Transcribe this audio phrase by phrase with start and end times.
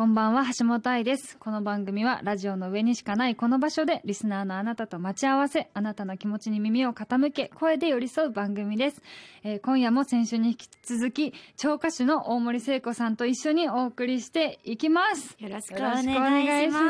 [0.00, 9.02] こんばんは橋本愛ですこの番組はラジオの上にしかないこの場所でリスナーのあなたと待ち合わせあなたの気持ちに耳を傾け声で寄り添う番組です、
[9.44, 16.82] えー今夜も先週に引き続き超歌手の大森聖子さんと一緒にお送りしていきますよろしくお願いし願いしま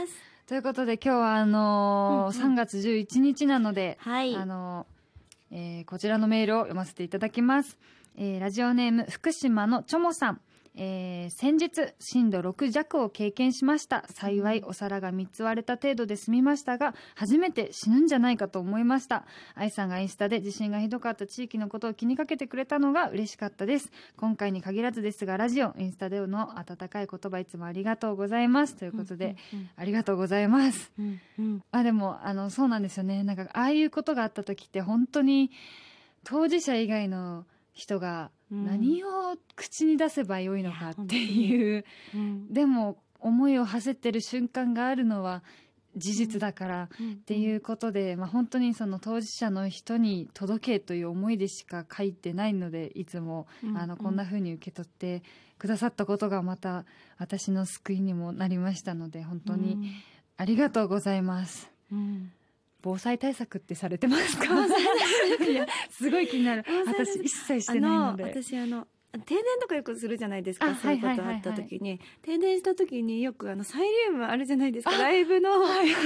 [0.00, 0.12] ます。
[0.48, 4.34] ということで今日はあのーうんうん3月11日なので、はい。
[4.34, 4.88] あの、
[5.52, 7.78] えーこちらのメールを読ませていただきます。
[8.16, 10.40] えーラジオネーム福島のちょもさん。
[10.76, 14.04] えー先日震度6弱を経験しました。
[14.10, 19.24] 幸いお皿が3つ割れた程度で済みましたが初めて死ぬんじゃないかと思いました。
[19.54, 23.90] 愛さんがインスタで地震がひどかった地域のことを気にかけてくれたのが嬉しかったです。
[24.16, 28.76] 今回に限らずですがラジオインスタでの温かい言葉いつもありがとうございます。
[28.76, 29.36] ということで、
[29.76, 30.92] ありがとうございます。
[30.98, 31.62] うんうん。
[31.72, 33.24] あでもあのそうなんですよね。
[33.24, 35.50] なんかああいうことがあった時って本当に
[36.24, 42.52] 当事者以外の人がうん何を口に出せばよいのかっていう、うん。
[42.52, 45.42] でも思いを馳せてる瞬間があるのは
[45.96, 47.12] 事実だからうん。
[47.12, 53.76] っていうことで、まあ、本当にその当事者の人に届けという思いでしか書いてないのでいつもうん。
[53.76, 55.22] あのこんな風に受け取って
[55.58, 56.84] くださったことがまた
[57.18, 59.92] 私の救いにもなりましたので本当に
[60.36, 61.70] ありがとうございます。
[61.90, 62.32] うん
[62.86, 64.44] 防災対策ってされてますか？
[65.44, 66.64] いやすごい気になる。
[66.86, 68.86] 私一切しあてないのので私あの
[69.24, 72.00] 停電とかよくするじゃないですあかそういうことあった時に。
[72.22, 74.94] 停電した時によくあのサイリウムあるじゃないですか。
[74.94, 75.50] あライブの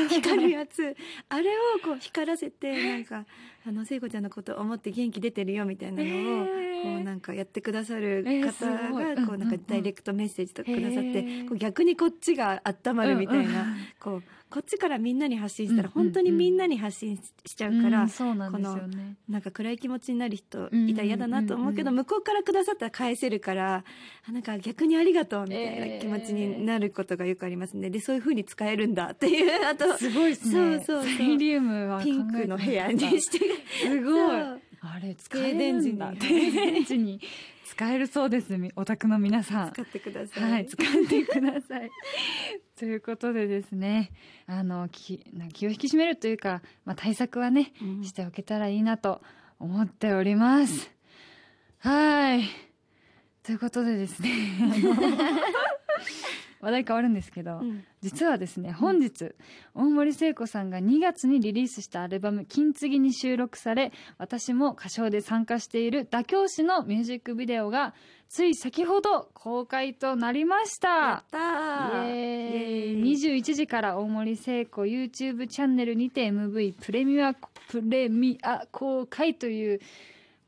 [0.09, 0.97] 光るやつ。
[1.29, 1.53] あれを
[1.85, 3.27] こう光らせてなんか
[3.67, 6.47] あの聖子ちゃんのことを思って元気出てるよみたいなのを
[6.83, 11.49] こうなんかやってくださる方がこうなんかダイレクトメッセージとかくださっへてー。
[11.49, 13.67] こう逆にこっちが温まるみたいな
[13.99, 23.85] こうこっちからみんなに発信したら本当にみんなに発信ししちゃうからうんそうなんか暗い気持ちになる人うんいたら嫌だなと思うけど、うん向こうからくださったら返せるから
[24.29, 27.91] あなんか逆にありがとうみたいな気持ちになることがよくありますね。
[27.91, 30.81] でそういう風に使えるんだっていうあとすごいですね。
[30.85, 31.17] そうそうそう。
[31.17, 33.39] サイリウムはピンクの部屋にして。
[33.83, 36.13] すごいあれ使えるんだ。
[36.19, 37.21] 停電時に。
[37.71, 39.73] 使えるそうですみお宅の皆さん。
[39.73, 41.91] 使ってください、はい、使ってください。
[42.77, 44.11] ということでですね、
[44.47, 48.05] あの、きな気を引き締めるというか、まあ、対策はね、うん。
[48.05, 49.23] しておけたらいいなと
[49.59, 50.91] 思っております。
[51.79, 52.43] はい。
[53.43, 54.29] ということでですね、
[56.61, 57.85] 話題変わるんですけど、うん。
[58.03, 59.35] 実はですね本日
[59.75, 67.95] 大森聖子さんが2月にリリースしたアルバム「金継ぎ」に収録され私も歌唱で参加している妥協師のミュージックビデオが
[68.29, 72.07] つい先ほど公開となりましやたったー。
[72.07, 73.13] イエーイ。
[73.13, 79.81] 21時から大森聖子 YouTube チャンネルにて MV プレミアプレミア公開という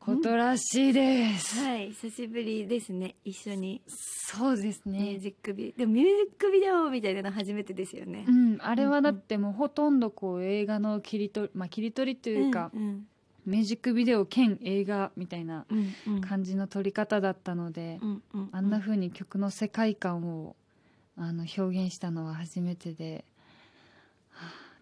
[0.05, 3.15] ことらしいです、はい久しぶりですね。
[3.23, 3.81] 一緒に。
[3.87, 4.99] そうですね。
[4.99, 8.25] ミュージックビでもミュージックビデオみたいなの初めてですよね。
[8.27, 13.07] う、ん、あれはだってもうほとんどこう映画の切り取り、まあ、切り取りというか、うん
[13.45, 16.21] ミュージックビデオ兼映画みたいなうんうん。
[16.21, 20.57] 感じの撮り方だったので、うんうんあんな風に曲の世界観を
[21.15, 23.32] あの表現したのは初めてで、はあ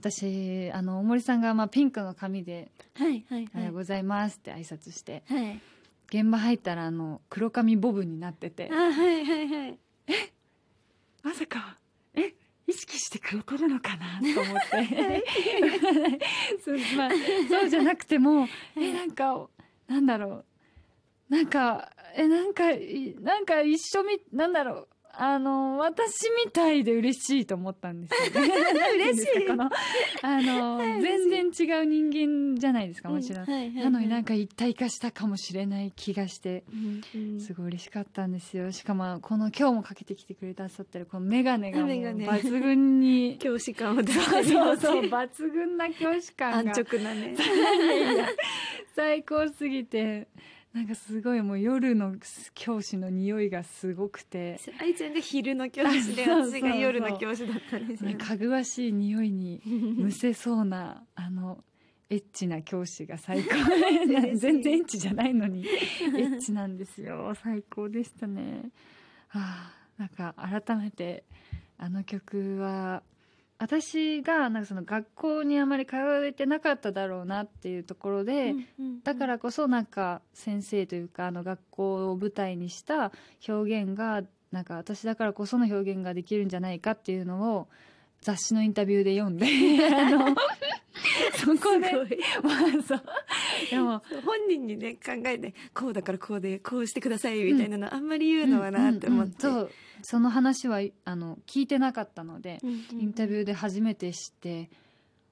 [0.01, 5.61] 私あの大森さんがまあピンクの髪ではいはい「おはようはございます」って挨拶していはい。
[6.07, 8.69] 現場入ったらあの黒髪ボブになってて。
[8.71, 9.79] あはいはいはい。
[11.23, 11.77] まさか
[12.15, 12.33] え
[12.67, 14.19] 意識してくれてるのかな？
[14.33, 15.23] と思って。
[16.65, 17.09] そう,、まあ、
[17.47, 19.47] そうじゃなくてもえなんか
[19.87, 20.43] なんだろ
[21.29, 21.33] う。
[21.33, 28.49] なんかえなんかいなんか一緒みなんだろうあの私みたいで嬉しいと思ったんですよ、 ね、
[28.95, 29.69] 嬉しいこの
[30.21, 33.83] あのはい全然違う人間じゃないですかもちろん、うんはいはいはい。
[33.85, 38.71] なのになんか一体化したかもしれない気がしてうんうんすごい嬉しかったんですよ。
[38.71, 43.37] しかもこの今日もかけてきてくれたさってるこの眼鏡がもう眼鏡抜群に。
[43.39, 47.35] 教師感を出そうるそうそう抜群な教師感安が直なね。
[48.95, 50.27] 最高すぎて
[50.73, 52.15] なんかすごいもう夜の
[52.55, 54.59] 教師の匂いがすごくて。
[54.79, 58.17] 愛ちゃんが昼の教師で私が夜の教師だったんですよ。
[58.17, 61.63] かぐわしい匂いにむせそうなあの
[62.09, 63.49] エッチな教師が最高。
[64.35, 64.73] 全然。
[64.73, 65.65] エッチじゃないのに。
[65.67, 65.71] エ
[66.07, 67.33] ッチなんですよ。
[67.35, 68.71] 最高でしたね。
[69.27, 71.25] はあなんか改めて
[71.77, 73.03] あの曲は
[73.61, 78.55] 私がなんかその学校にあまり通えてなかっただろうなっていうところで、
[79.03, 83.11] だからこそなんか先生というかあの学校を舞台にした
[83.47, 87.67] 表現がなんか私だからこその表現ができるんじゃないかっていうのを
[88.21, 89.45] 雑誌のインタビューで読んで
[89.95, 90.35] あの
[91.37, 93.03] そこでまあそう
[93.69, 99.65] でも本人にね考えてこうだからこうでこうしてくださいみたいなのあんまり言うのはなって思って、うんうんうん。
[99.65, 99.71] そう。
[100.03, 103.01] その話はあの聞いてなかったので、うんうん。
[103.01, 104.69] インタビューで初めて知って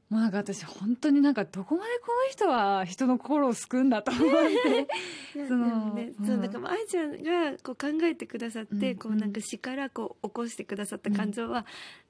[0.10, 4.88] もうなんか私本当になんかどこまでこの人は人の心を救うんだと思って。
[5.48, 6.26] そのうん。
[6.26, 8.98] そうだから愛ちゃんがこう考えてくださって、うん。
[8.98, 11.66] こうなんか詩からこう起こしてくださった感情は、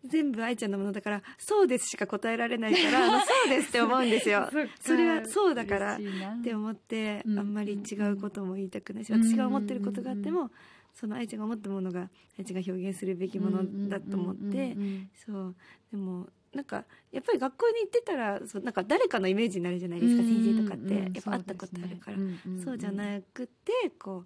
[0.05, 4.49] 全部愛ちゃんのものだから「そうです」しか答えられないから そうですって思うんですよ。
[4.79, 5.99] それはそうだからっ
[6.41, 9.23] て思って、うんあんまり違うことも言いたくないし、うん。
[9.23, 10.51] 私が思ってることがあっても、
[10.93, 14.77] その愛ちゃんが思ったものが愛ちゃんが表現するべきものだと思って、
[15.25, 15.55] そう。
[15.91, 22.63] でもなんかやっぱり学校に行ってたらそうなんか誰かのイメージになるじゃないですか、先生とかって、うんうんやっぱ会ったことあるから、そうんんん。
[22.63, 24.23] そうじゃなくてこ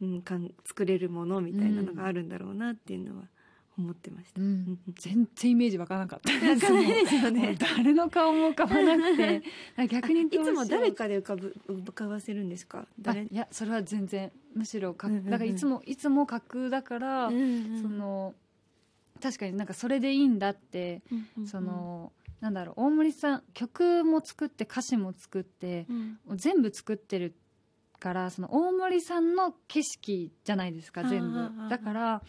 [0.00, 3.24] う、うん、かん作れるものみたいなのがあるんだろうなっていうのは
[3.76, 4.40] 思ってました。
[4.40, 4.78] うんうん。
[4.96, 6.30] 全然イメージわからなかった。
[6.32, 7.56] ないですよ もうね。
[7.58, 9.42] 誰の顔も浮かばなくて。
[9.90, 12.86] 逆にいつも誰かかで浮かぶ浮かばせるんですか？
[13.00, 13.22] 誰？
[13.24, 15.30] いやそれは全然むしろか、うんうんうん。
[15.30, 17.82] だからいつもいつも架空だから、うんうん。
[17.82, 18.34] その
[19.24, 21.46] 確かになんかそれでいいんだって、うんうんうん。
[21.46, 22.12] その
[22.42, 25.86] なんだろう大森さん曲も作って歌詞も作って
[26.28, 26.36] うん。
[26.36, 27.34] 全部作ってる
[27.98, 31.50] からその大森さんの景色じゃないですか全部。
[31.70, 32.22] だから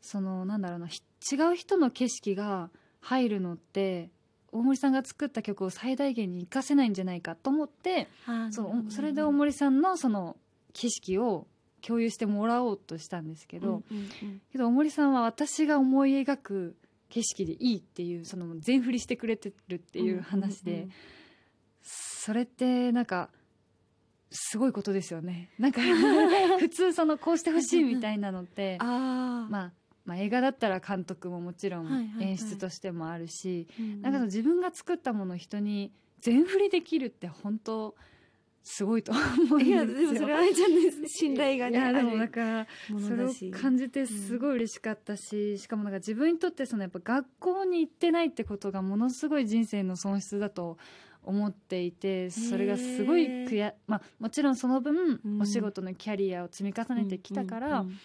[0.00, 1.00] そのなんだろうなひ
[1.32, 4.10] 違う人の景色が入るのって
[4.50, 8.08] 大森さんが作った曲を最大限に活かせないんじゃないかと思って
[8.50, 10.36] そうそれで大森さんのその
[10.72, 11.46] 景色を
[11.86, 13.82] 共有してもらおうとしたんですけど、
[14.50, 16.76] けど大森さんは私が思い描く
[17.08, 20.88] 景色でいいっていうその全振りしてくれてるっていう話で、
[21.82, 23.28] それってなんか
[24.30, 25.50] すごいことですよね。
[25.58, 25.80] なんか
[26.58, 29.50] 普通そのこうしてほしいみたいなのって あー。
[29.50, 29.72] まあ
[30.04, 37.94] まあ映画だったら監督ももちろん演出としてもあるし、うんなんか自分が作ったものを人に全振りできるって本当
[38.62, 39.20] すごいと思
[39.56, 39.70] うんですよ。
[39.70, 43.30] いやでもそれは愛ちゃんの信頼がねいやでもあるだかそれを
[43.60, 50.78] 感じてすごい嬉しかったし、しかもなんか自分にとってそのやっぱ学校に行ってないってことがものすごい人生の損失だと
[51.24, 55.40] 思っていてそれがすごい悔や、まあ、もちろんその分、うん。
[55.40, 57.98] お仕事のキャリアを積み重ねてきたから、うんうん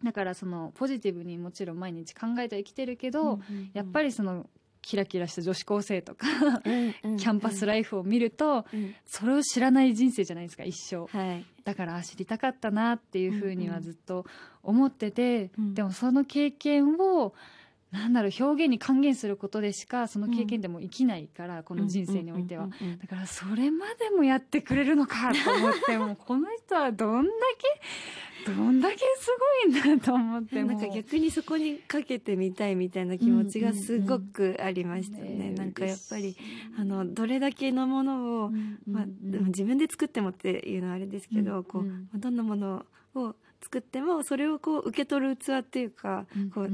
[0.00, 3.70] だからそのポジティブにもちろん毎日考えては生きてるけど、うんうんうん。
[3.74, 4.48] やっぱりその
[4.82, 6.26] キラキラした女子高生とか、
[6.64, 8.94] キャンパスライフを見るとうん。
[9.06, 11.06] それを知らない人生じゃないですか一生。
[11.06, 11.44] はい。
[11.64, 14.24] だからあ知りたかったなっていうふうにはずっと
[14.62, 15.74] 思ってて、うん。
[15.74, 17.34] でもその経験を
[17.90, 29.30] なんだろう表現に還元することでしかその経験でも生きないから、この人生においては、うんうんうんうんだからそれまでもやってくれるのかと思ってもうこの人はどんだけどんだけす
[29.64, 30.72] ごいんだと思っても。
[30.72, 35.50] なんか逆にそこにかけてみたいみたいな気持ちがすごくありましたよね。
[35.50, 36.36] ねなんかやっぱり
[36.78, 38.50] あのどれだけのものを、
[38.86, 41.94] まあ、でも自分で作ってもっていうのはあれですけど、こううんうん。
[41.94, 46.70] まあどんなものを作ってもそれをこう受け取る器っていうか、こう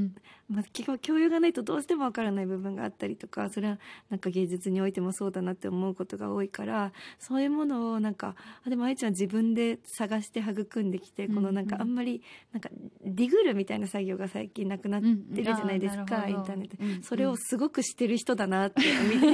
[0.49, 3.79] まあ、基本教養がないとどうしてもわからない部分があったりとかそれは
[4.11, 8.35] なんか芸術においてもそうだなって思うことが多いからそういうものをなんか
[8.67, 12.69] あでも愛ちゃん自分で探して育んできて、このなんかあんまりなんか
[13.05, 15.07] ディグルみたいな作業が最近なくなって
[15.43, 16.69] るじゃないですか、うんインターネッ
[17.01, 18.81] トそれをすごくしてる人だなって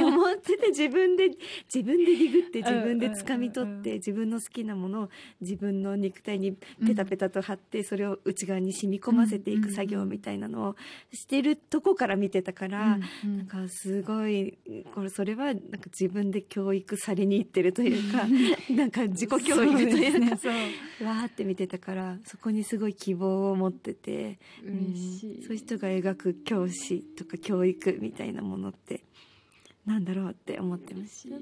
[0.04, 1.30] 思ってて自分で
[1.72, 5.08] 自分でディグって自分で掴み取って自分の好きなものを
[5.40, 10.76] 自分の肉体にペタペタと貼ってそれを内側に染み込ませていく作業みたいなのを
[11.12, 13.38] してるとこから見てたから、うんうん。
[13.38, 14.58] なんかすごい
[14.94, 18.26] これそれはなんか自分で教育されに行ってるというか
[18.72, 24.94] なんか自己教育というかそうわーって見てたからそこにすごい希望を持ってて、うん。
[24.94, 29.02] そういう人が描く教師とか教育みたいなものって
[29.86, 31.36] なんだろうって思ってました。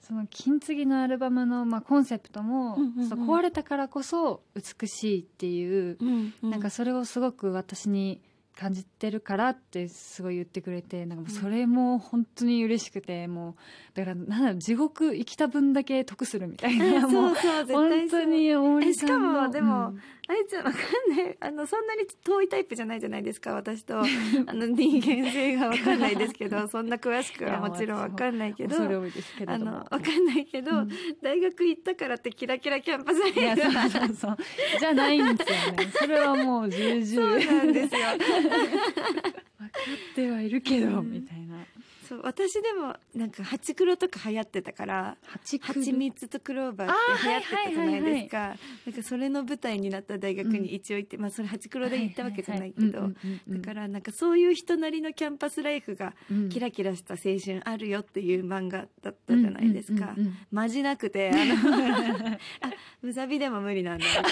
[0.00, 3.28] その金継ぎのアルバムの、まあ、コンセプトも、うんうんうん。
[3.28, 6.50] 壊れたからこそ美しいっていう、うんうん。
[6.50, 8.20] なんかそれをすごく私に
[8.58, 13.54] 感じてるからってすごい言ってくれてなんかもうそれも本当に嬉しくてもう
[13.94, 20.02] だからなんだろう地獄生きた分だけ得するみたいなもう そうそう絶本当に大森さんしかもでもうん。
[20.28, 21.36] あいちゃんわかんない。
[21.38, 24.00] あのそんなに遠いタイプじゃないじゃないですか私と。
[24.02, 24.04] あ
[24.52, 30.88] の人間性がわかんないですけど そんな詳しくはもちろんわかんないけど恐れ多いですけどものわかんないけど、うん。
[31.22, 34.36] 大学行ったからってキラキラキャンパスいやそうそうそう。
[34.80, 35.90] じゃないんですよね。
[35.92, 37.06] それはもう重々。
[37.06, 38.00] そうなんですよ
[40.12, 41.64] ってはいるけど、みたいな。
[42.06, 48.38] そう私でもなんかハチクロとか流行ってたから蜂蜂蜜とクローバーって流行ってたじゃないですか。
[48.86, 53.10] なんかそれの舞台になった大学に一応行って、まあそれハチクロで行ったわけじゃないけど
[53.48, 56.14] だからなんかそういう人なりのキャンパスライフが
[56.48, 60.14] キラキラした青春あるよっていう漫画だったじゃないですか、
[60.52, 62.28] まじなくてあの
[62.62, 62.70] あ
[63.02, 64.28] むさびでも無理なんだよね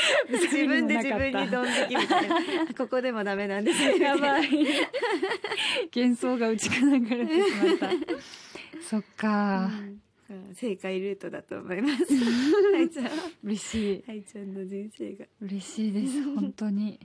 [0.30, 2.74] 自分で自分にドン引きみたいな。
[2.76, 4.48] ここでもダメなんですよやばい。
[5.94, 7.90] 幻想が打ち砕かれてしまった。
[8.82, 9.70] そっか、
[10.30, 12.04] うん、正解ルートだと思います。
[12.74, 13.10] はいちゃん。
[13.44, 14.04] 嬉しい。
[14.06, 15.26] はいちゃんの人生が。
[15.40, 16.22] 嬉しいです。
[16.34, 16.98] 本当に